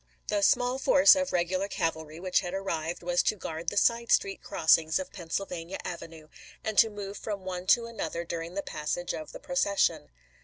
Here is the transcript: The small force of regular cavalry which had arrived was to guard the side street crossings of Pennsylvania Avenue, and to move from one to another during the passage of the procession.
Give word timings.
The 0.29 0.41
small 0.41 0.79
force 0.79 1.15
of 1.15 1.31
regular 1.31 1.67
cavalry 1.67 2.19
which 2.19 2.39
had 2.39 2.55
arrived 2.55 3.03
was 3.03 3.21
to 3.21 3.35
guard 3.35 3.69
the 3.69 3.77
side 3.77 4.11
street 4.11 4.41
crossings 4.41 4.97
of 4.97 5.11
Pennsylvania 5.13 5.77
Avenue, 5.85 6.27
and 6.63 6.75
to 6.79 6.89
move 6.89 7.17
from 7.19 7.41
one 7.45 7.67
to 7.67 7.85
another 7.85 8.23
during 8.25 8.55
the 8.55 8.63
passage 8.63 9.13
of 9.13 9.31
the 9.31 9.39
procession. 9.39 10.09